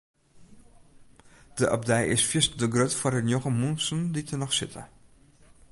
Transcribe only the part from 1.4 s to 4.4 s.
De abdij is fierstente grut foar de njoggen muontsen dy't der